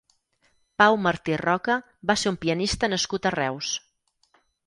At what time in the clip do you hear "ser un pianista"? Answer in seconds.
2.21-2.91